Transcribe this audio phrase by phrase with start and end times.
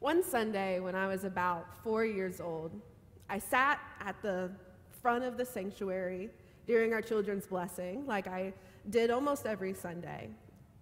[0.00, 2.70] One Sunday, when I was about four years old,
[3.28, 4.48] I sat at the
[5.02, 6.30] front of the sanctuary
[6.68, 8.52] during our children's blessing, like I
[8.90, 10.30] did almost every Sunday.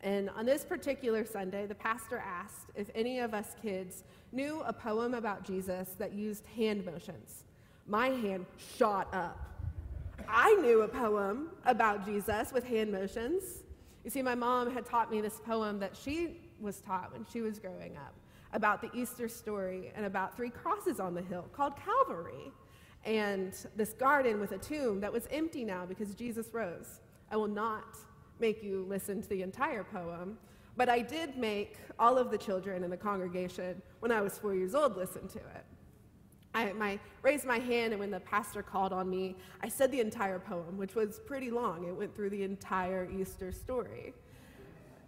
[0.03, 4.73] And on this particular Sunday, the pastor asked if any of us kids knew a
[4.73, 7.45] poem about Jesus that used hand motions.
[7.87, 8.45] My hand
[8.77, 9.41] shot up.
[10.29, 13.63] I knew a poem about Jesus with hand motions.
[14.05, 17.41] You see, my mom had taught me this poem that she was taught when she
[17.41, 18.15] was growing up
[18.57, 22.51] about the Easter story and about three crosses on the hill called Calvary
[23.05, 27.01] and this garden with a tomb that was empty now because Jesus rose.
[27.31, 27.99] I will not
[28.41, 30.39] make you listen to the entire poem,
[30.75, 34.55] but I did make all of the children in the congregation, when I was four
[34.55, 35.65] years old, listen to it.
[36.55, 40.01] I my, raised my hand, and when the pastor called on me, I said the
[40.01, 41.87] entire poem, which was pretty long.
[41.87, 44.15] It went through the entire Easter story.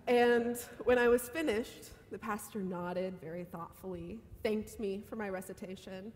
[0.07, 6.13] And when I was finished, the pastor nodded very thoughtfully, thanked me for my recitation,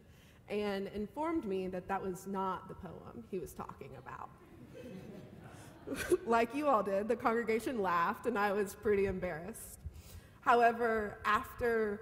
[0.49, 4.31] and informed me that that was not the poem he was talking about.
[6.27, 9.79] like you all did, the congregation laughed, and I was pretty embarrassed.
[10.41, 12.01] However, after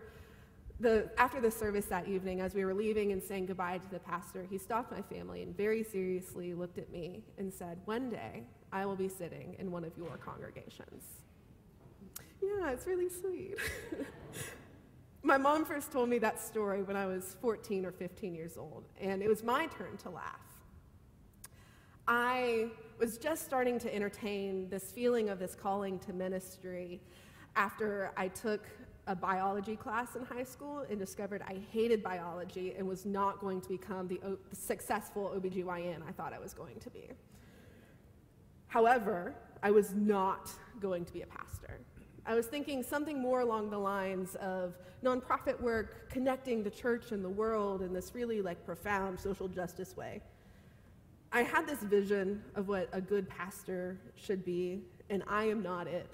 [0.81, 3.99] the, after the service that evening, as we were leaving and saying goodbye to the
[3.99, 8.45] pastor, he stopped my family and very seriously looked at me and said, One day
[8.73, 11.05] I will be sitting in one of your congregations.
[12.43, 13.57] Yeah, it's really sweet.
[15.23, 18.85] my mom first told me that story when I was 14 or 15 years old,
[19.01, 20.41] and it was my turn to laugh.
[22.09, 22.69] I
[22.99, 27.01] was just starting to entertain this feeling of this calling to ministry
[27.57, 28.67] after I took
[29.07, 33.61] a biology class in high school and discovered I hated biology and was not going
[33.63, 37.09] to become the, o- successful OBGYN I thought I was going to be.
[38.69, 41.81] However, I was not going to be a pastor.
[42.27, 47.25] I was thinking something more along the lines of nonprofit work, connecting the church and
[47.25, 50.21] the world in this really like profound social justice way.
[51.33, 55.87] I had this vision of what a good pastor should be, and I am not
[55.87, 56.07] it.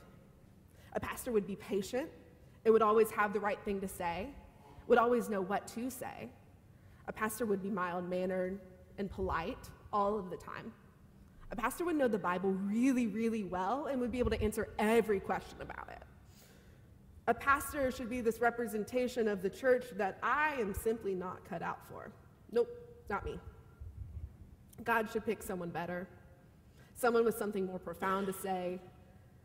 [0.92, 2.08] A pastor would be patient,
[2.64, 4.28] it would always have the right thing to say,
[4.88, 6.28] would always know what to say.
[7.08, 8.58] A pastor would be mild mannered
[8.98, 10.72] and polite all of the time.
[11.52, 14.68] A pastor would know the Bible really, really well and would be able to answer
[14.78, 16.02] every question about it.
[17.28, 21.60] A pastor should be this representation of the church that I am simply not cut
[21.60, 22.12] out for.
[22.52, 22.68] Nope,
[23.10, 23.38] not me.
[24.84, 26.06] God should pick someone better,
[26.94, 28.78] someone with something more profound to say,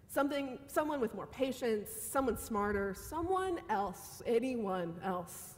[0.07, 5.55] something, someone with more patience, someone smarter, someone else, anyone else.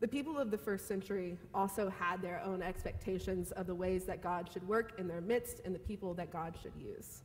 [0.00, 4.22] The people of the first century also had their own expectations of the ways that
[4.22, 7.22] God should work in their midst and the people that God should use.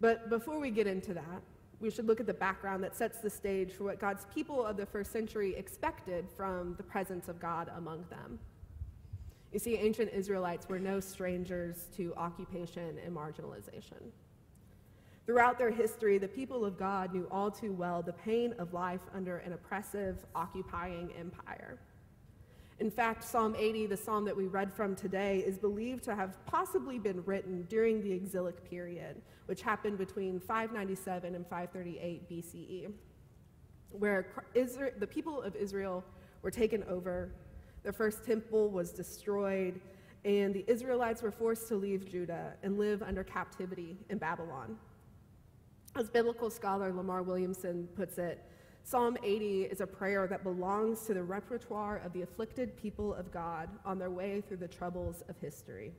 [0.00, 1.42] But before we get into that,
[1.80, 4.76] we should look at the background that sets the stage for what God's people of
[4.76, 8.38] the first century expected from the presence of God among them.
[9.52, 14.12] You see, ancient Israelites were no strangers to occupation and marginalization.
[15.26, 19.00] Throughout their history, the people of God knew all too well the pain of life
[19.14, 21.78] under an oppressive, occupying empire.
[22.80, 26.44] In fact, Psalm 80, the psalm that we read from today, is believed to have
[26.46, 32.92] possibly been written during the exilic period, which happened between 597 and 538 BCE,
[33.90, 36.02] where the people of Israel
[36.40, 37.32] were taken over
[37.82, 39.78] the first temple was destroyed,
[40.24, 44.76] and the Israelites were forced to leave Judah and live under captivity in Babylon.
[45.96, 48.44] As biblical scholar Lamar Williamson puts it,
[48.82, 53.30] Psalm 80 is a prayer that belongs to the repertoire of the afflicted people of
[53.30, 55.92] God on their way through the troubles of history.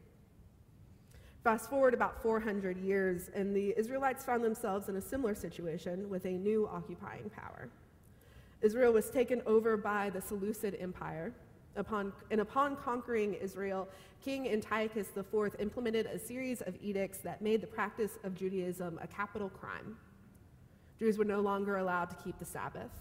[1.44, 6.26] Fast forward about 400 years, and the Israelites found themselves in a similar situation with
[6.26, 7.70] a new occupying power.
[8.62, 11.34] Israel was taken over by the Seleucid Empire,
[11.78, 13.88] Upon, and upon conquering Israel,
[14.22, 19.08] King Antiochus IV implemented a series of edicts that made the practice of Judaism a
[19.08, 19.96] capital crime.
[21.02, 22.92] Jews were no longer allowed to keep the Sabbath,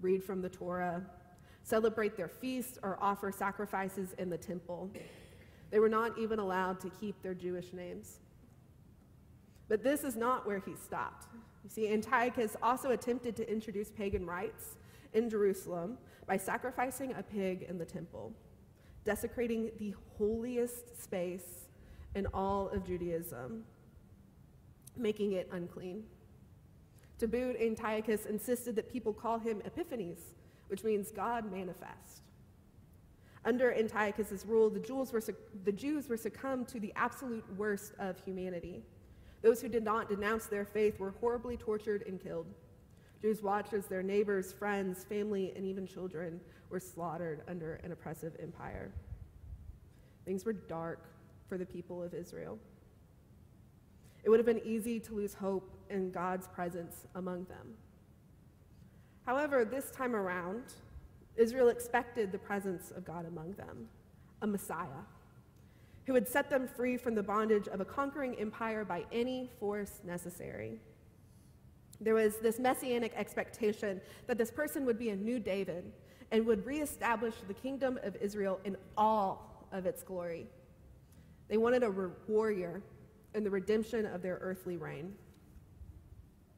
[0.00, 1.02] read from the Torah,
[1.64, 4.88] celebrate their feasts, or offer sacrifices in the temple.
[5.72, 8.20] They were not even allowed to keep their Jewish names.
[9.66, 11.26] But this is not where he stopped.
[11.64, 14.76] You see, Antiochus also attempted to introduce pagan rites
[15.12, 18.32] in Jerusalem by sacrificing a pig in the temple,
[19.04, 21.66] desecrating the holiest space
[22.14, 23.64] in all of Judaism,
[24.96, 26.04] making it unclean.
[27.18, 30.20] To boot, Antiochus insisted that people call him Epiphanes,
[30.68, 32.22] which means God manifest.
[33.44, 35.22] Under Antiochus's rule, the Jews, were,
[35.64, 38.82] the Jews were succumbed to the absolute worst of humanity.
[39.42, 42.46] Those who did not denounce their faith were horribly tortured and killed.
[43.22, 46.40] Jews watched as their neighbors, friends, family, and even children
[46.70, 48.90] were slaughtered under an oppressive empire.
[50.24, 51.04] Things were dark
[51.48, 52.58] for the people of Israel.
[54.26, 57.76] It would have been easy to lose hope in God's presence among them.
[59.24, 60.64] However, this time around,
[61.36, 63.86] Israel expected the presence of God among them,
[64.42, 65.04] a Messiah,
[66.06, 70.00] who would set them free from the bondage of a conquering empire by any force
[70.04, 70.80] necessary.
[72.00, 75.92] There was this messianic expectation that this person would be a new David
[76.32, 80.48] and would reestablish the kingdom of Israel in all of its glory.
[81.48, 82.82] They wanted a warrior
[83.36, 85.12] in the redemption of their earthly reign.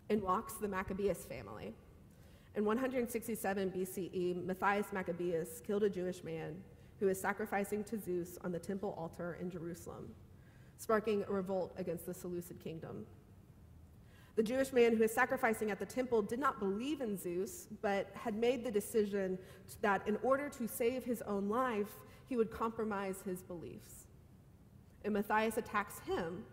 [0.09, 1.75] In walks the Maccabeus family.
[2.55, 6.57] In 167 BCE, Matthias Maccabeus killed a Jewish man
[6.99, 10.09] who was sacrificing to Zeus on the temple altar in Jerusalem,
[10.79, 13.05] sparking a revolt against the Seleucid kingdom.
[14.37, 18.09] The Jewish man who was sacrificing at the temple did not believe in Zeus, but
[18.15, 19.37] had made the decision
[19.83, 21.91] that in order to save his own life,
[22.29, 24.07] he would compromise his beliefs.
[25.05, 26.45] And Matthias attacks him,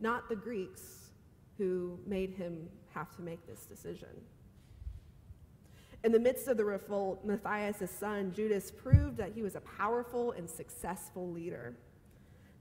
[0.00, 1.10] not the Greeks
[1.58, 4.08] who made him have to make this decision.
[6.02, 10.32] In the midst of the revolt, Matthias' son, Judas, proved that he was a powerful
[10.32, 11.74] and successful leader.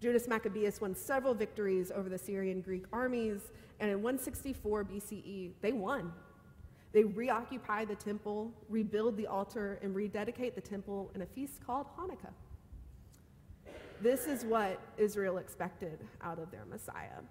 [0.01, 5.71] Judas Maccabeus won several victories over the Syrian Greek armies, and in 164 BCE, they
[5.71, 6.11] won.
[6.91, 11.87] They reoccupy the temple, rebuild the altar, and rededicate the temple in a feast called
[11.97, 12.33] Hanukkah.
[14.01, 17.21] This is what Israel expected out of their Messiah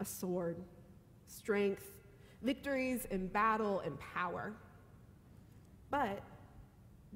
[0.00, 0.56] a sword,
[1.26, 1.82] strength,
[2.42, 4.52] victories in battle, and power.
[5.90, 6.22] But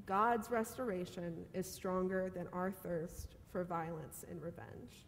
[0.04, 5.06] God's restoration is stronger than our thirst for violence and revenge.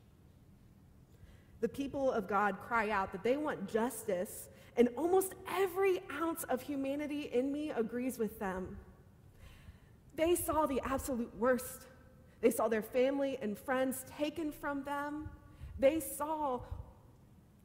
[1.61, 6.61] The people of God cry out that they want justice, and almost every ounce of
[6.61, 8.77] humanity in me agrees with them.
[10.15, 11.87] They saw the absolute worst.
[12.45, 15.31] They saw their family and friends taken from them.
[15.79, 16.61] They saw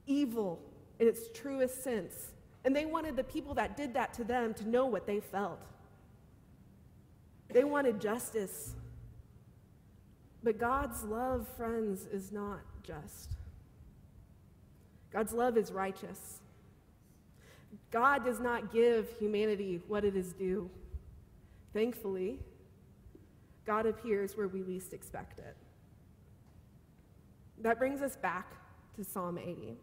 [0.08, 0.62] evil
[1.00, 2.32] in its truest sense.
[2.64, 5.60] And they wanted the people that did that to them to know what they felt.
[7.50, 8.74] They wanted justice.
[10.44, 13.36] But God's love, friends, is not just.
[15.12, 16.40] God's love is righteous.
[17.92, 20.70] God does not give humanity what it is due.
[21.74, 22.40] Thankfully,
[23.70, 25.56] God appears where we least expect it.
[27.60, 28.56] That brings us back
[28.96, 29.78] to Psalm 80.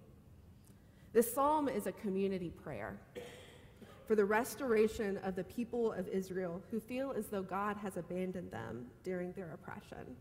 [1.13, 2.99] This psalm is a community prayer
[4.09, 8.51] for the restoration of the people of Israel who feel as though God has abandoned
[8.51, 10.17] them during their oppression.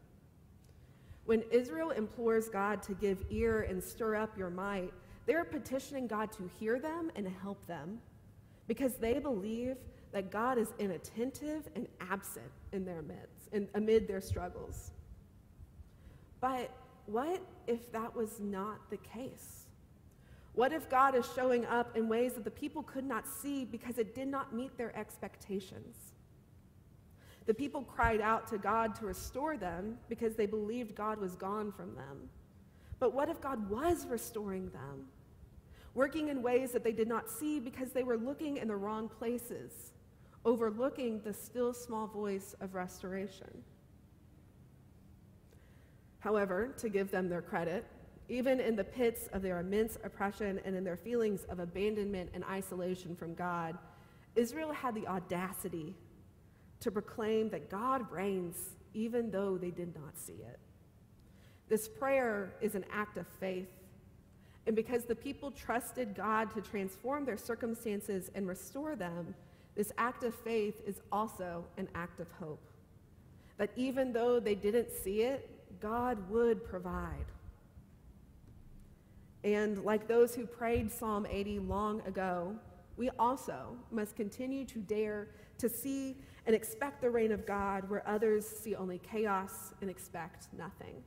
[1.26, 4.94] When Israel implores God to give ear and stir up your might,
[5.26, 7.98] they're petitioning God to hear them and help them
[8.68, 9.78] because they believe
[10.16, 14.92] that God is inattentive and absent in their midst, in, amid their struggles.
[16.42, 16.70] But
[17.08, 19.66] what if that was not the case?
[20.54, 23.98] What if God is showing up in ways that the people could not see because
[23.98, 25.96] it did not meet their expectations?
[27.46, 31.72] The people cried out to God to restore them because they believed God was gone
[31.72, 32.30] from them.
[33.00, 35.08] But what if God was restoring them?
[35.94, 39.10] Working in ways that they did not see because they were looking in the wrong
[39.10, 39.92] places,
[40.46, 43.64] overlooking the still small voice of restoration.
[46.20, 47.86] However, to give them their credit,
[48.30, 52.44] even in the pits of their immense oppression and in their feelings of abandonment and
[52.46, 53.78] isolation from God,
[54.36, 55.94] Israel had the audacity
[56.80, 60.60] to proclaim that God reigns even though they did not see it.
[61.68, 63.70] This prayer is an act of faith.
[64.68, 69.36] And because the people trusted God to transform their circumstances and restore them,
[69.76, 72.64] this act of faith is also an act of hope.
[73.58, 75.50] That even though they didn't see it,
[75.82, 77.26] God would provide.
[79.44, 82.56] And like those who prayed Psalm 80 long ago,
[82.98, 85.28] we also must continue to dare
[85.58, 90.48] to see and expect the reign of God where others see only chaos and expect
[90.58, 91.04] nothing.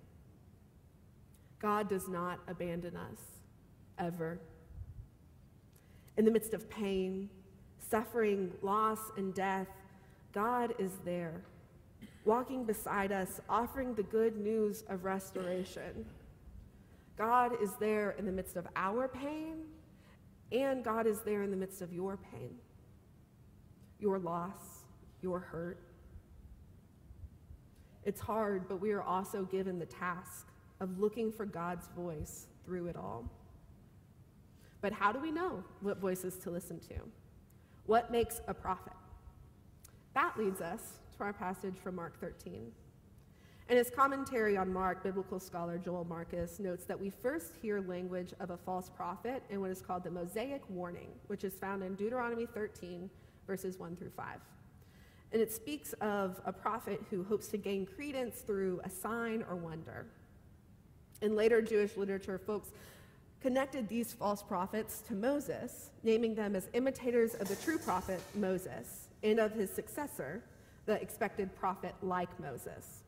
[1.59, 3.19] God does not abandon us,
[3.99, 4.41] ever.
[6.17, 7.29] In the midst of pain,
[7.91, 9.69] suffering, loss, and death,
[10.33, 11.43] God is there,
[12.25, 16.05] walking beside us, offering the good news of restoration.
[17.17, 19.65] God is there in the midst of our pain,
[20.53, 22.55] and God is there in the midst of your pain,
[23.99, 24.85] your loss,
[25.23, 25.81] your hurt.
[28.05, 30.47] It's hard, but we are also given the task
[30.81, 33.25] of looking for God's voice through it all.
[34.81, 36.95] But how do we know what voices to listen to?
[37.89, 38.93] What makes a prophet?
[40.13, 42.71] That leads us to our passage from Mark 13.
[43.71, 48.35] In his commentary on Mark, biblical scholar Joel Marcus notes that we first hear language
[48.41, 51.95] of a false prophet in what is called the Mosaic warning, which is found in
[51.95, 53.09] Deuteronomy 13,
[53.47, 54.39] verses 1 through 5.
[55.33, 59.57] And it speaks of a prophet who hopes to gain credence through a sign or
[59.57, 60.05] wonder.
[61.23, 62.71] In later Jewish literature, folks
[63.41, 69.09] connected these false prophets to Moses, naming them as imitators of the true prophet Moses
[69.23, 70.43] and of his successor,
[70.87, 73.05] the expected prophet like Moses.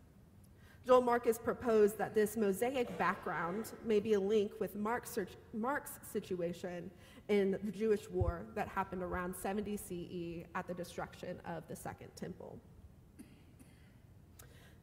[0.87, 5.19] Joel Marcus proposed that this Mosaic background may be a link with Mark's,
[5.53, 6.91] Mark's situation
[7.29, 12.09] in the Jewish war that happened around 70 CE at the destruction of the Second
[12.17, 12.59] Temple.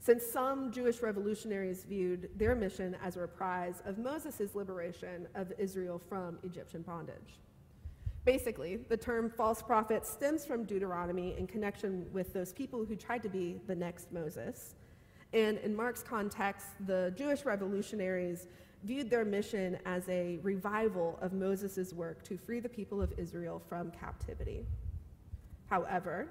[0.07, 5.99] Since some Jewish revolutionaries viewed their mission as a reprise of Moses' liberation of Israel
[5.99, 7.41] from Egyptian bondage.
[8.23, 13.21] Basically, the term false prophet stems from Deuteronomy in connection with those people who tried
[13.23, 14.75] to be the next Moses
[15.33, 18.47] and in Mark's context, the Jewish revolutionaries
[18.85, 23.61] viewed their mission as a revival of Moses' work to free the people of Israel
[23.67, 24.65] from captivity.
[25.65, 26.29] However,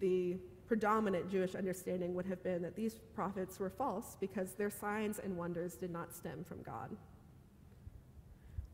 [0.00, 0.36] the
[0.70, 5.36] predominant Jewish understanding would have been that these prophets were false because their signs and
[5.36, 6.96] wonders did not stem from God.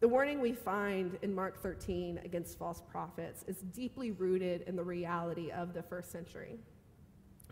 [0.01, 4.85] The warning we find in Mark 13 against false prophets is deeply rooted in the
[4.85, 6.59] reality of the first century.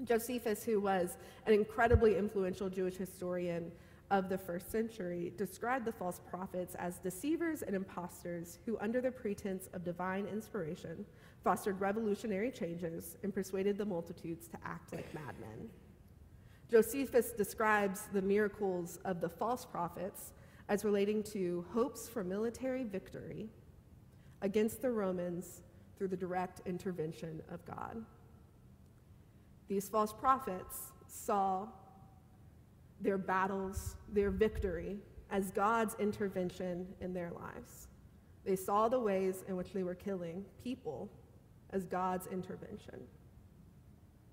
[0.04, 3.72] Josephus, who was an incredibly influential Jewish historian
[4.10, 9.10] of the first century, described the false prophets as deceivers and impostors who, under the
[9.10, 11.06] pretense of divine inspiration,
[11.44, 15.68] fostered revolutionary changes and persuaded the multitudes to act like madmen.
[16.70, 20.32] Josephus describes the miracles of the false prophets
[20.70, 23.50] as relating to hopes for military victory
[24.40, 25.62] against the Romans
[25.96, 28.02] through the direct intervention of God.
[29.68, 31.68] These false prophets saw
[33.00, 34.96] their battles, their victory,
[35.30, 37.88] as God's intervention in their lives.
[38.44, 41.10] They saw the ways in which they were killing people
[41.71, 43.00] as God's intervention.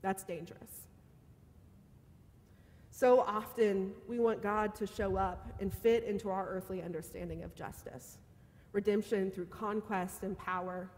[0.02, 0.88] That's dangerous.
[2.90, 7.56] So often, we want God to show up and fit into our earthly understanding of
[7.56, 8.18] justice
[8.74, 10.90] redemption through conquest and power,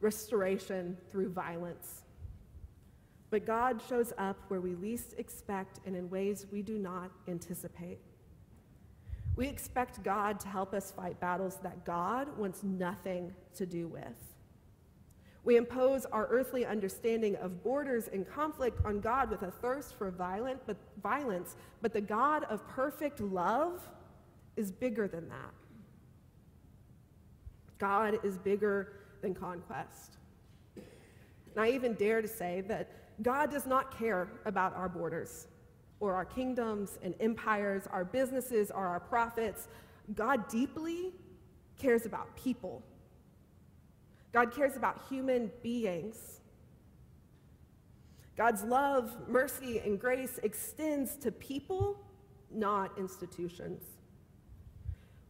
[0.00, 2.02] restoration through violence.
[3.30, 7.98] But God shows up where we least expect and in ways we do not anticipate.
[9.36, 14.34] We expect God to help us fight battles that God wants nothing to do with.
[15.44, 20.10] We impose our earthly understanding of borders and conflict on God with a thirst for
[20.10, 23.88] violent, but violence, but the God of perfect love
[24.56, 25.54] is bigger than that.
[27.78, 28.92] God is bigger
[29.22, 30.18] than conquest.
[30.76, 32.90] And I even dare to say that
[33.22, 35.48] God does not care about our borders
[35.98, 39.68] or our kingdoms and empires, our businesses or our profits.
[40.14, 41.12] God deeply
[41.78, 42.82] cares about people.
[44.32, 46.40] God cares about human beings.
[48.36, 52.00] God's love, mercy, and grace extends to people,
[52.50, 53.82] not institutions.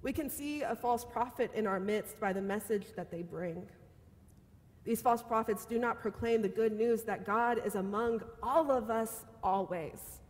[0.03, 3.67] We can see a false prophet in our midst by the message that they bring.
[4.85, 8.91] These false prophets do not proclaim the good news that God is among all of
[8.91, 10.21] us always.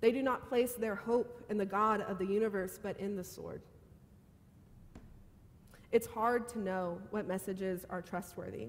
[0.00, 3.24] They do not place their hope in the God of the universe, but in the
[3.24, 3.62] sword.
[5.92, 8.68] It's hard to know what messages are trustworthy.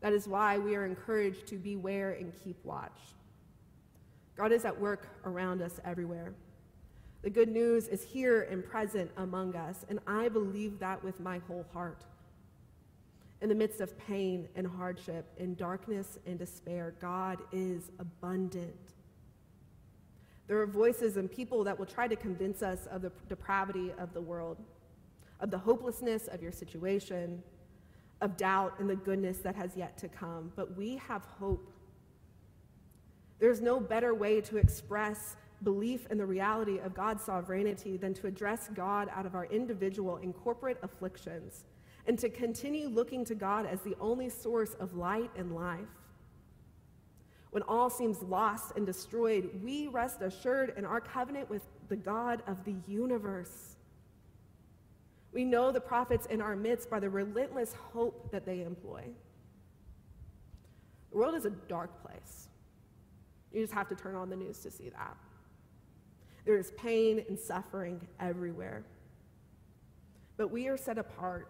[0.00, 2.98] That is why we are encouraged to beware and keep watch.
[4.36, 6.32] God is at work around us everywhere.
[7.22, 11.38] The good news is here and present among us, and I believe that with my
[11.46, 12.04] whole heart.
[13.42, 18.74] In the midst of pain and hardship, in darkness and despair, God is abundant.
[20.46, 24.12] There are voices and people that will try to convince us of the depravity of
[24.14, 24.56] the world,
[25.40, 27.42] of the hopelessness of your situation,
[28.20, 30.52] of doubt and the goodness that has yet to come.
[30.56, 31.72] But we have hope.
[33.38, 38.26] There's no better way to express belief in the reality of God's sovereignty than to
[38.26, 41.64] address God out of our individual and corporate afflictions
[42.06, 45.80] and to continue looking to God as the only source of light and life.
[47.50, 52.42] When all seems lost and destroyed, we rest assured in our covenant with the God
[52.46, 53.69] of the universe.
[55.32, 59.04] We know the prophets in our midst by the relentless hope that they employ.
[61.10, 62.48] The world is a dark place.
[63.52, 65.16] You just have to turn on the news to see that.
[66.44, 68.84] There is pain and suffering everywhere.
[70.36, 71.48] But we are set apart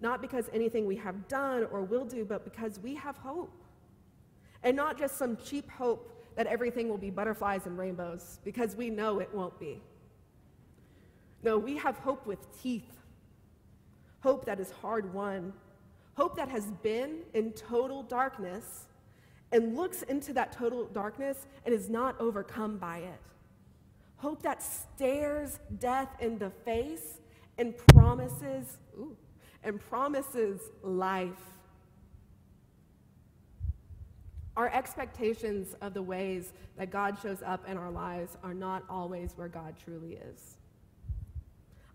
[0.00, 3.52] not because anything we have done or will do, but because we have hope.
[4.62, 8.90] And not just some cheap hope that everything will be butterflies and rainbows, because we
[8.90, 9.82] know it won't be.
[11.42, 12.98] No, we have hope with teeth,
[14.20, 15.52] hope that is hard won,
[16.14, 18.86] hope that has been in total darkness
[19.52, 23.20] and looks into that total darkness and is not overcome by it.
[24.16, 27.20] Hope that stares death in the face
[27.56, 29.16] and promises, ooh,
[29.62, 31.30] and promises life.
[34.56, 39.34] Our expectations of the ways that God shows up in our lives are not always
[39.36, 40.57] where God truly is.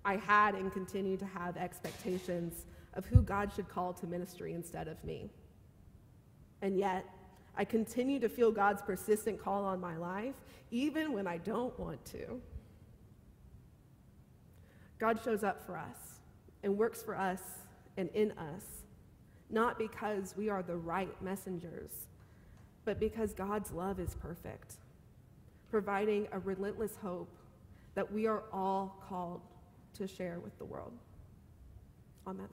[0.06, 4.88] I had and continue to have expectations of who God should call to ministry instead
[4.88, 5.30] of me.
[6.62, 7.06] And yet,
[7.56, 10.36] I continue to feel God's persistent call on my life,
[10.72, 12.42] even when I don't want to.
[15.00, 16.20] God shows up for us
[16.64, 17.42] and works for us
[17.98, 18.64] and in us,
[19.50, 21.92] not because we are the right messengers,
[22.86, 24.76] but because God's love is perfect,
[25.70, 27.36] providing a relentless hope
[27.96, 29.42] that we are all called
[29.96, 30.94] to share with the world.
[32.28, 32.48] Amen.